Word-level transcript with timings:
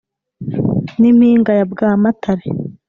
n’impinga 0.99 1.51
ya 1.59 1.65
bwamatare 1.71 2.43